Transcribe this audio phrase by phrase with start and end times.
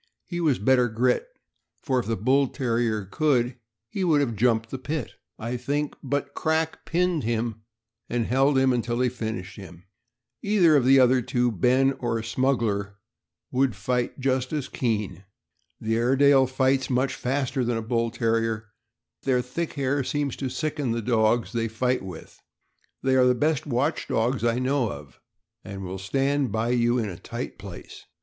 [0.25, 1.27] He was better grit,
[1.83, 3.57] for if the Bull Terrier could,
[3.87, 7.61] he would have jumped the pit, I think; but Crack pinned him
[8.09, 9.83] and held him until he finished him.
[10.41, 12.95] Either of the other two, Ben or Smuggler,
[13.51, 15.23] would fight just as keen.
[15.79, 18.71] The Airedale fights much faster than the Bull Terrier, and
[19.27, 22.41] their thick hair seems to sicken the dogs they fight with.
[23.03, 25.21] They are the best watch dogs I know of,
[25.63, 28.05] and will stand by you in a tight place.